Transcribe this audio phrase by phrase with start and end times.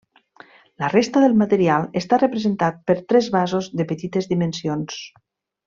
[0.83, 5.01] La resta del material està representat per tres vasos de petites dimensions.